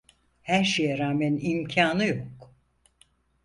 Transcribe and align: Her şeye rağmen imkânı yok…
Her 0.41 0.63
şeye 0.63 0.97
rağmen 0.97 1.37
imkânı 1.37 2.05
yok… 2.05 2.53